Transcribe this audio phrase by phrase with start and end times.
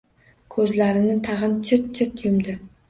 [0.55, 2.63] Ko‘zlarini tag‘in chirt-chirt yumdi...